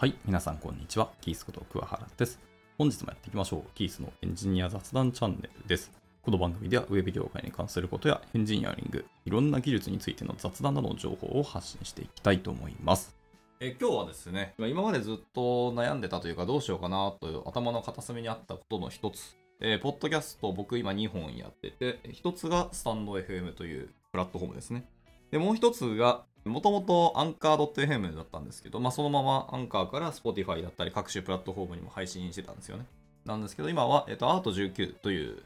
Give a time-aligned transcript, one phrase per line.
[0.00, 1.10] はい、皆さんこんにちは。
[1.20, 2.40] キースこと桑原です。
[2.78, 3.62] 本日もやっていきましょう。
[3.74, 5.92] キースのエンジニア雑談チャンネルです。
[6.22, 13.14] この番組ではウェブ業界に関することやエンジニアリング、いろんな技術についての雑談などの情報を発信していきたいと思います。
[13.60, 24.86] え今日はですね、今までずっと悩んでたというかどうしようかなという頭の片隅にあったことの一つ、えーポッドキャスト僕今2本やってて、一つがスタンド FM というプラットフォームですね。
[25.30, 32.86] で、もう一つが、もともとアンカー .fm だったんですけど、まあ、そのままアンカーから Spotify だったり各種プラットフォームにも配信してたんですよね。
[33.26, 35.42] なんですけど、今は、えっと、Art19 という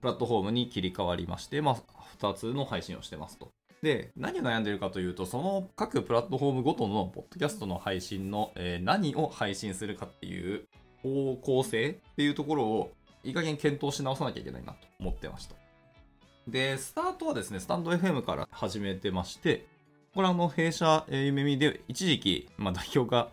[0.00, 1.76] プラットフォームに切り替わりまして、まあ、
[2.20, 3.50] 2つの配信をしてますと。
[3.82, 10.66] で、何を悩んでるかというと、その各プラットフォームごとのポッドキャストの配信の、えー何を配信するかっていう
[11.02, 15.56] 方向性っていうところをいい加減検討し直さなきゃいけないなと思ってました。
[16.48, 19.66] で、スタートはですね、スタンド FM から始めてまして、
[20.16, 23.28] これあの、弊社、えー、夢見で、一時期、まあ代表が、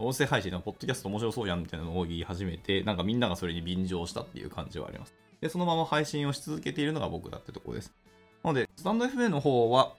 [0.00, 5.14] 音声配信のポッドキャスト面白そうやんみたいなのを言い始めて、なんかみんながそれに便乗したっていう感じはあります。
[5.40, 7.94] で、そのまま配信をし続けているのが僕だってとこです。
[8.42, 9.94] なので、スタンド FM の方は、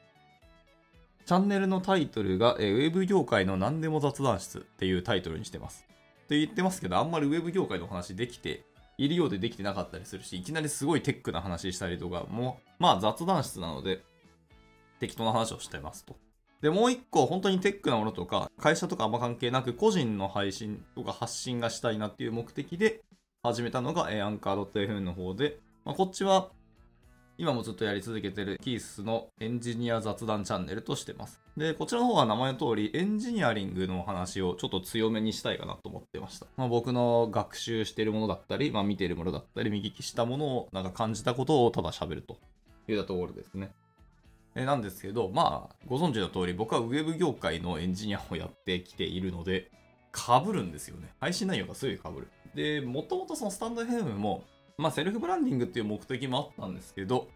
[1.25, 5.85] チャンネルのタイトルが、えーウェブ業界の何でも雑談室っていうタイトルにしてます。
[6.25, 8.65] って言ってますけど、あんまりウェブ業界の話できて
[8.97, 14.03] いるようでできてなかったりするし、いきなりすごいテックな話したりとかもう、まあ雑談室なので、
[14.99, 16.24] 適当な話をしてますと。
[16.65, 23.03] で、もう一個、本当にテックなものとか、会社とかあんま関係なく、個人の配信とか発信がしたいなっていう目的で
[23.43, 26.49] 始めたのが、えーアンカー .fm の方で、まあ、こっちは、
[27.37, 31.39] 今もずっとやり続けてるキースのエンジニア雑談チャンネルとしてます。
[31.55, 36.47] で、こちらの方は名前の通り、エンジニアリングの話をちょっと強めにしたいかなと思ってました。
[36.57, 42.39] まあ、僕の学習してるものだったり、まあ、見てるものだったり、見聞きしたものを、なんか感じたことをただ喋ると
[42.87, 43.69] いうところですね。
[44.63, 49.69] なんですけど、まあ、ご存知の通り、僕はウェブ業界のエンジニアをやってきているので、
[50.15, 51.13] 被るんですよね。
[51.19, 52.29] 配信内容がすごい被る。
[52.55, 54.45] で、もともとそのスタンド FM も、
[54.77, 57.27] まあ、セルフブランディングっていう目的もあったんですけど、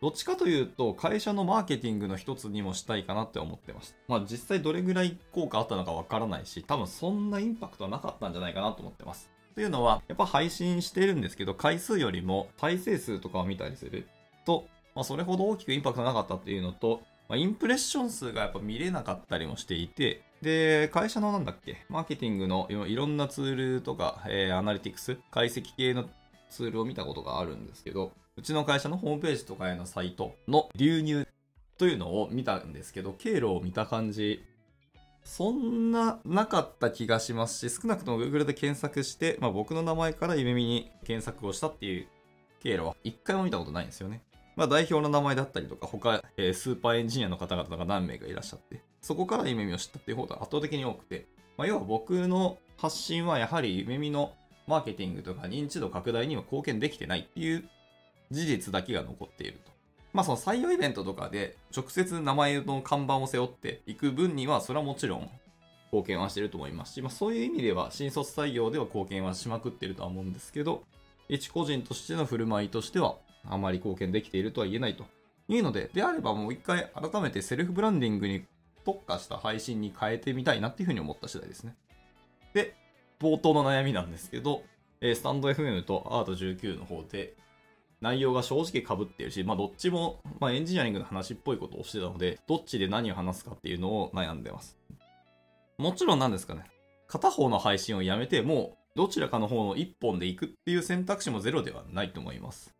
[0.00, 3.96] どっちかというと、会社のマーケティングの一つにもしたいかなって思ってました。
[4.08, 9.30] まあ、実際どれぐらい効果あったのかわからないし、多分そんなインパクトはなかったんじゃないかなと思ってます。
[9.54, 14.08] というのは、やっぱ配信してるんですけど、回数よりも再生数とかを見たりする
[14.44, 26.08] と、まあ、それほど大きくインパクトなかったっていうのと、まあ、インプレッション数がやっぱ見れなかったりもしていて、で、会社のなんだっけ、マーケティングのいろんなツールとか、えーアナリティクス、解析系の
[26.50, 31.26] ツールを見たことがあるんですけど、うちの会社のホームページとかへのサイトの流入
[31.78, 34.44] というのを見たんですけど、経路を見た感じ、
[35.24, 42.08] そんななかった気がしますし、少なくとも Google で検索して、まあ、僕の名前から夢見に検索をしたっていう
[42.60, 44.22] 経路は一回も見たことないんですよね。
[44.56, 51.26] まあ、代表の名前だったりとか、他、えースーパーエンジニアの方々が何名かいらっしゃって、そこから夢見を知ったっていう方が圧倒的に多くて、
[51.56, 54.32] まあ、要は僕の発信はやはり夢見の
[54.66, 57.64] マーケティングとか認知度拡大には貢献できてないっていう
[58.30, 59.72] 事実だけが残っていると。
[60.12, 65.30] まあその採用イベントとかで直接名前の看板を背負っていく分にはそれはもちろん
[65.90, 70.84] 貢献はしてると思いますし、まあそういう意味では新卒採用では貢献はしまくってるとは思うんですけど、
[71.28, 73.16] 一個人としての振る舞いとしては
[73.48, 75.04] あまり貢献できているとは言えないと
[75.48, 78.44] いうので、であればもう一回改めてセルフブランディングに
[78.84, 81.76] 特化した配信に変えてみたいなっていうふうに思った次第ですね。
[82.54, 82.74] で、
[83.20, 84.62] 冒頭の悩みなんですけど、
[85.00, 87.34] えスタンド FM とアート19の方で
[88.00, 94.76] 内容が正直被っているし、まあどっちも、まあエンジニアリングの話っぽいことをしてたので、どっちで何を話すかっていうのを悩んでます。
[95.78, 96.64] もちろんなんですかね。
[97.06, 102.74] 片方の配信をやめて、もうどちらかの方の一本で行くっていう選択肢もゼロではないと思います。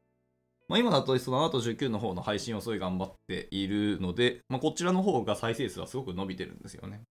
[0.72, 7.02] まあ、今だとそのアート19の方の配信をすごい頑張っているので、まあ、こちらの方が再生数はすごく伸びてるんですよね。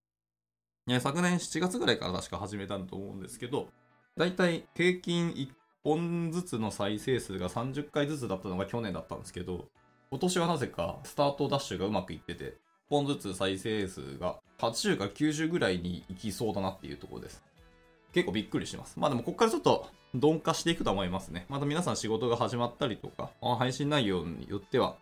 [1.00, 3.68] 昨年7月ぐらいから確か始めたんだと思うんですけど、
[4.18, 5.50] だいたい平均1
[5.84, 9.68] 本ずつの再生数が30回ずつだったのが去年だったんですけど、
[10.10, 12.54] 今年はなぜかスタートダッシュがうまくいってて、1
[12.90, 17.44] 本ずつ再生数が80か90ぐらいに行きそうだなっていうところです。
[18.14, 19.00] 結構びっくりします。
[19.00, 21.46] まあでもここからちょっと鈍化していくと思いますね。
[21.50, 24.98] また皆さん仕事が始まったりとか、配信内容によっては、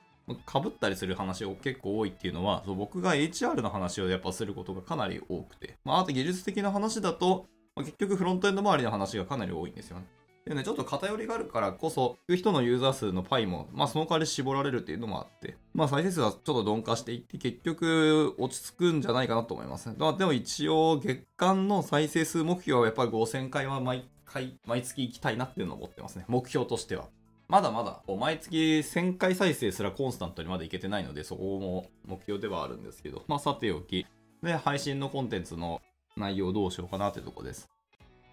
[0.46, 10.06] かぶったりする話を結構多いっていうのは、そう僕が HR の話をやっぱすることがかなり多くて、まああと技術的な話だと、ま結局フロントエンド周りの話がかなり多いんですよね。
[10.50, 19.96] でね、ちょっと偏りがあるからこそ、聞く人のユーザー数のパイも、まあその代わり絞られるっていうのもあって、まあ再生数はちょっと鈍化していって、結局落ち着くんじゃないかなと思いますね。
[20.00, 26.26] まあでも一応月間の再生数目標はやっぱり5000回は毎回、毎月行きたいなっていうのを思ってますね。
[26.28, 27.06] 目標としては。
[27.48, 34.08] まだまだ、毎月1000回再生すらコンスタントにまだいけてないので、そこも目標ではあるんですけど、まあさておき、
[34.42, 35.80] で、配信のコンテンツの
[36.18, 37.70] 内容どうしようかなというとこです。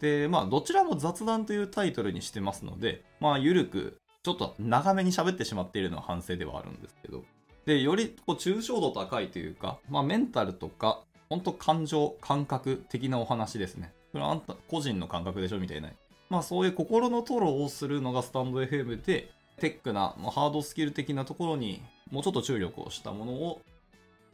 [0.01, 7.23] で、まあ、どちらも雑談というタイトルにしてますので、まあ、ゆるく、ちょっと長めに喋ってしまっているのは反省ではあるんですけど、
[7.65, 13.93] で、よりこう抽象度高いというか、まあ、メンタルとか、本当感情、感覚的なお話ですね。
[14.13, 15.91] それはあんた個人の感覚でしょみたいな。
[16.29, 23.61] まあそういう心のトロをするのがスタンド FM で、テックな、ハードスキル的なところにもうちょっと注力をしたものを、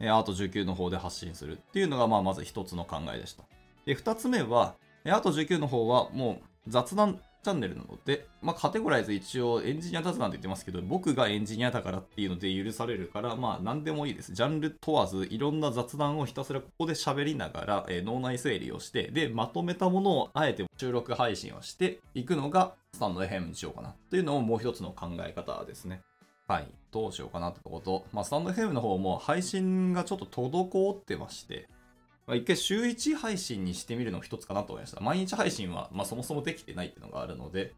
[0.01, 3.43] アート19の方で発信するっていうのが、まあまず一つの考えでした。
[3.85, 14.33] で、二つ目は、アート19の方はもう雑談チャンネルなので、まあ、カテゴライズ一応エンジニア雑談って言ってますけど、僕がエンジニアだからっていうので許されるから、まあ何でもいいです。
[14.33, 25.99] ジャンル問わず、いろんな雑談をひたすらここで喋りながら、えー、脳内整理をして、で、まとめたものをあえて収録配信をしていくのが、スタンド FM にしようかなというのももう一つの考え方ですね。
[26.47, 26.67] はい。
[26.91, 28.05] どうしようかなってこと。
[28.13, 31.67] まあ、スタンド FM の方も配信がちょっと滞ってまして、
[32.25, 35.01] まあ、一回週1配信にしてみるの一つかなと思いました。
[35.01, 37.73] 毎日配信は、まあ、そもそもできてないっていうのがあるので、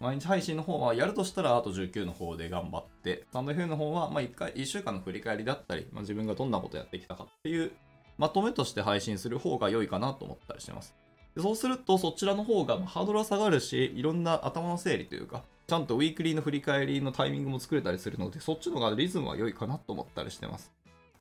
[0.00, 7.72] 毎日配信の方はやるとしたらあと19の方で頑張って、スタンド F の方は、まあ1回、1週間の振り返りだったり、まあ、自分がどんなことやってきたかっていう、
[8.16, 10.94] まとめとして配信する方が良いかなと思ったりしてます。
[11.36, 20.72] そうすると、そちらの方がハードルは下がるし、いろんな頭の整理というか、ちゃんとウィークリーの振り返りのタイミングも作れたりするので、そっちの方がリズムは良いかなと思ったりしてます。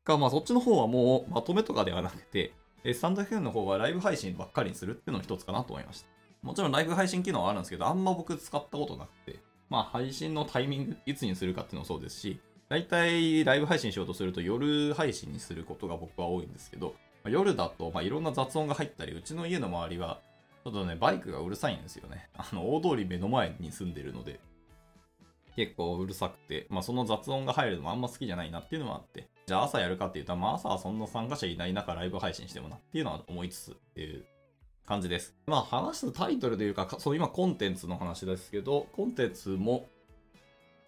[0.05, 2.53] が、まあそっちの方はもうまとめとかではなくて、
[2.83, 6.07] スタンド FM の方はライブ配信ばっかりにするっていうのも一つかなと思いました。
[6.41, 9.39] もちろんライブ配信機能はあるんですけど、あんま僕使ったことなくて、
[9.69, 12.39] まあ配信のタイミングいつにするかっていうのもそうですし、
[12.69, 16.93] 大体ライブ配信しようとすると夜配信にすることが僕は多いんですけど、
[17.27, 20.21] 夜だと、まあ、いろんな雑音が入ったり、うちの家の周りは、
[20.63, 22.29] ちょっとね、バイクがうるさいんですよね。
[22.37, 24.39] あの、大通り目の前に住んでるので、
[25.55, 34.24] 結構うるさくて、まあその雑音が入るのもあんま好きじゃないなっていうのもあって、じゃあ朝やるかっていうと、まあ朝はそんな参加者いない中ライブ配信してもなっていうのは思いつつっていう
[34.86, 35.34] 感じです。
[35.48, 39.88] まあ話すタイトルというか、そう今コンテンツの話ですけど、コンテンツも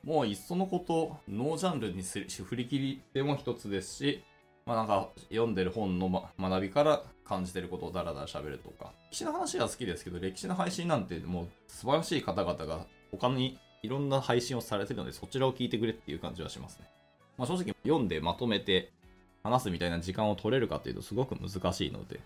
[0.04, 4.24] もういっそのこと、ノージャンルにするし振り切りでも一つですし、
[4.68, 16.86] まあなんか読んでる本の、ま、学びから感じてることをダラダラ喋るとか、歴史の話は好きですけど、歴史の配信なんてもう素晴らしい方々が他にいろんな配信をされてるので、そちらを聞いてくれっていう感じはしますね。
[17.38, 18.92] まあ、正直読んでまとめて
[19.44, 22.19] 話すみたいな時間を取れるかっていうとすごく難しいので、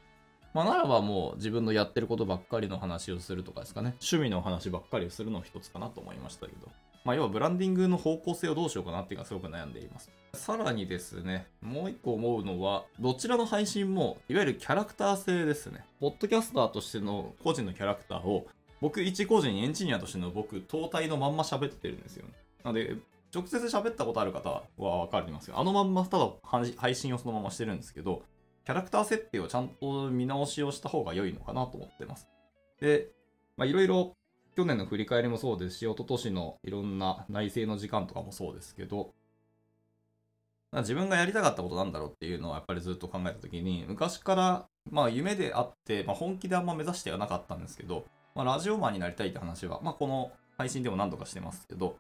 [0.54, 6.70] まあ、ならばもう自分のやってることばっかりの話をするとかですかね、趣味の話ばっかりをするの一つかなと思いましたけど、
[7.04, 10.10] まあ、要はブランディングの方向性をどうしようかなっていうのがすごく悩んでいます。
[10.34, 15.86] さらにですね、もう一個思うのは、どちらの配信も、いわゆるキャラクター性ですね。
[16.00, 18.48] ポッドキャスターとしての個人のキャラクターを、
[18.82, 22.34] 僕一個人エンジニアとしての僕、頭体のまんま喋ってるんですよね。
[22.64, 22.96] なので、
[23.36, 25.60] 直接喋ったことある方はわかりますよ。
[25.60, 26.30] あのまんまただ
[26.78, 28.24] 配信をそのまましてるんですけど、
[28.66, 32.28] キャラクター設定をちゃんと見直しをした方が良いのかなと思ってます。
[32.80, 33.10] で、
[33.58, 34.16] まあいろいろ
[34.56, 39.14] 去年の振り返りもそうですし、一昨年のいろんな内政の時間とかもそうですけど、
[40.72, 51.98] 自分がやりたかったことなんだろうっていうのはやっぱりずっと考えた時に、昔からまあ夢であって、まあ、本気であんま目指してはなかったんですけど、まあ、ラジオマンになりたいって話は、まあ、この配信でも何度かしてますけど、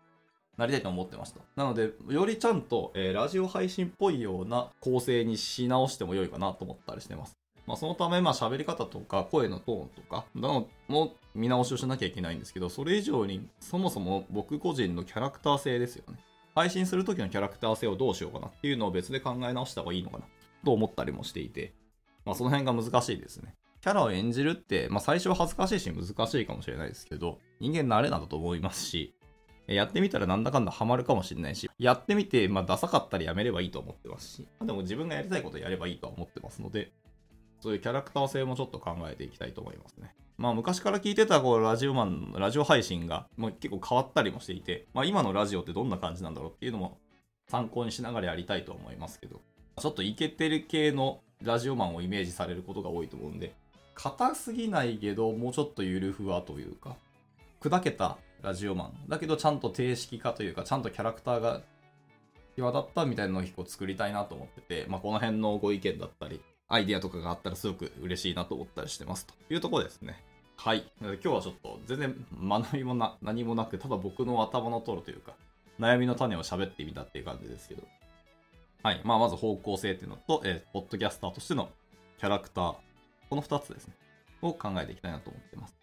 [0.58, 1.42] なりたいと思ってました。
[1.56, 7.38] なので、よりちゃんと、えー、ラジオ配信っぽいような構成にし直しても良いかなと思ったりしてます。
[7.68, 16.20] まあ、そのため、まあ、喋り方とか、声のトーンとか、のも見直しをしなきゃいけないんですけど、それ以上に、そもそも僕個人のキャラクター性ですよね。
[16.54, 20.26] 配信するときのキャラクター性をどうしようかなっていうのを別で考え直した方がいいのかな、
[20.64, 21.74] と思ったりもしていて、
[22.24, 23.56] まあ、その辺が難しいですね。
[23.82, 29.14] キャラを演じるって、まあ、最初は恥ずかしいし難しいかもしれないですけど、人間慣れなんだと思いますし、
[29.68, 36.92] やってみたらなんだかんだハマるかもしれないし、やってみて、まあ、ダサかったらやめればいいと思ってますし、までも自分がやりたいことやればいいとは思ってますので、
[37.62, 40.14] そういうキャラクター性もちょっと考えていきたいと思いますね。
[40.38, 46.98] まあ昔から聞いてたこうラジオマン、ラジオ配信がもう結構変わったりもしていて、まあ今のラジオってどんな感じなんだろうっていうのも
[47.48, 49.42] 参考にしながらやりたいと思いますけど、
[49.78, 53.56] ちょっとイケてる系のラジオマンをイメージされることが多いと思うんで、
[53.94, 56.96] 硬すぎないけど、もうちょっとゆるふわというか、
[57.62, 59.10] 砕けたラジオマン。
[59.10, 61.62] だけどちゃんと定式化というか、ちゃんとキャラクターが
[62.56, 70.24] 際立ったみたいなのを一個作りたいなと思ってて、まあ、この辺のご意見だったり、アイディアとかがあったらすごく嬉しいなと思ったりしてますというところですね。
[70.58, 70.86] はい。
[71.02, 75.34] 今日はちょっと全然学びもな 何もなく、ただ僕の頭のトロというか、
[75.80, 77.84] 悩みの種を喋ってみたっていう感じですけど。
[78.84, 79.02] はい。
[79.04, 81.70] まあ、まず方向性っていうのと、えー、ポッドキャスターとしての
[82.20, 82.76] キャラクター。
[83.28, 83.96] この2つですね。
[84.44, 85.76] を考えていきたいなと思ってます。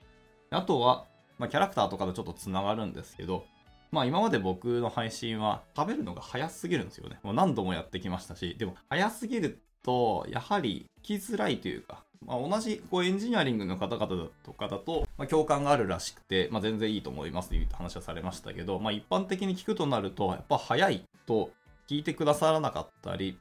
[0.51, 1.07] あとは、
[1.43, 3.45] まあ、キャラクターとかとちょっと繋がるんですけど、
[3.91, 7.19] まあ今まで僕の配信は食べるのが早すぎるんですよね。
[7.25, 21.51] もう何度もやってきましたし、でも早すぎると、やはり聞きづらいというか、まあ、同じこうエンジニアリングの方々とかだと、まあ、共感があるらしくて、まあ、全然いいと思いますという話はされましたけど、まあ、一般的に聞くとなると、やっぱ早いと
[21.91, 23.37] 聞いてくださらなかったり、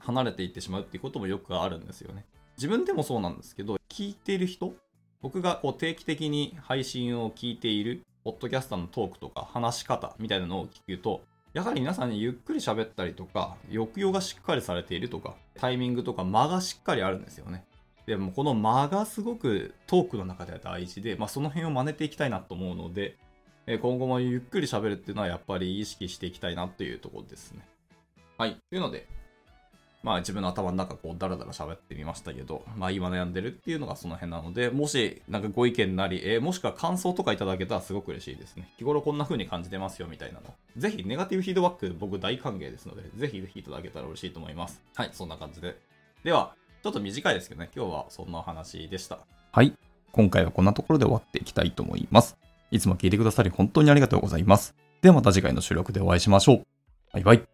[0.00, 2.26] 離れていってしまうっていうこともよくあるんですよね。
[2.56, 4.74] 自分でもそうなんですけど、聞いている人
[5.24, 11.22] 僕がこう定期的に配信を聞いている、ポッドキャスターのトークとか話し方みたいなのを聞くと、
[11.54, 17.64] やはり皆さんにゆっくり喋ったりとか、抑揚がしっかりされているとか、タイミングとか間がしっかりあるんですよね。
[18.04, 23.16] でもこの間がすごくトークの中では大事で、まあ、その辺を真似ていきたいなと思うので、
[23.80, 27.66] 今後もゆっくり喋るっていうのはやっぱり意識していきたいなというところですね。
[28.36, 28.58] はい。
[28.68, 29.06] というので、
[30.04, 38.70] まあ自分の頭の中こうダラダラ喋ってみましたけど、まあ今悩んでるっていうのがその辺なので、もしなんかご意見なり、えー、もしくは感想とかいただけたらすごく嬉しいですね。
[38.76, 40.54] 日頃こんな風に感じてますよみたいなの。
[40.76, 44.82] ぜひネガティブフィードバック僕大歓迎ですので、ぜひぜひいただけたら嬉しいと思います。
[44.94, 45.76] はい、そんな感じで。
[46.22, 49.20] では、ちょっと短いですけどね、今日はそんなお話でした。
[49.52, 49.72] はい。
[50.12, 52.36] 今回はこんなところで終わっていきたいと思います。
[52.70, 54.74] いつも聞いてくださり本当にありがとうございます。
[55.00, 56.64] ではまた次回の収録でお会いしましょう。
[57.12, 57.53] バイバイ。